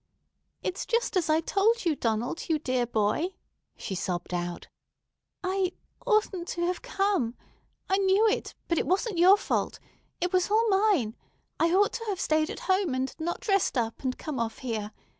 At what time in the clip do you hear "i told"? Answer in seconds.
1.29-1.85